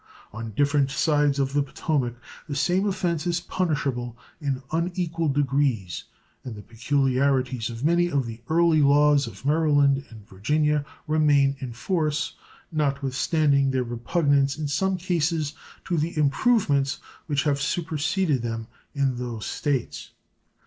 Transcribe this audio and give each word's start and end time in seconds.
On 0.33 0.49
different 0.55 0.89
sides 0.89 1.37
of 1.37 1.53
the 1.53 1.61
Potomac 1.61 2.15
the 2.49 2.55
same 2.55 2.87
offense 2.87 3.27
is 3.27 3.39
punishable 3.39 4.17
in 4.41 4.63
unequal 4.71 5.29
degrees, 5.29 6.05
and 6.43 6.55
the 6.55 6.63
peculiarities 6.63 7.69
of 7.69 7.85
many 7.85 8.09
of 8.09 8.25
the 8.25 8.41
early 8.49 8.81
laws 8.81 9.27
of 9.27 9.45
Maryland 9.45 10.03
and 10.09 10.27
Virginia 10.27 10.83
remain 11.05 11.55
in 11.59 11.71
force, 11.71 12.33
not 12.71 13.03
with 13.03 13.13
standing 13.13 13.69
their 13.69 13.83
repugnance 13.83 14.57
in 14.57 14.67
some 14.67 14.97
cases 14.97 15.53
to 15.85 15.97
the 15.99 16.17
improvements 16.17 16.99
which 17.27 17.43
have 17.43 17.61
superseded 17.61 18.41
them 18.41 18.65
in 18.95 19.17
those 19.17 19.45
States. 19.45 20.09